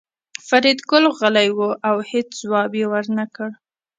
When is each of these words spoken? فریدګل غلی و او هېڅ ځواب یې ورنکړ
فریدګل 0.47 1.03
غلی 1.17 1.49
و 1.57 1.59
او 1.89 1.97
هېڅ 2.09 2.27
ځواب 2.41 2.71
یې 2.79 2.85
ورنکړ 2.91 3.49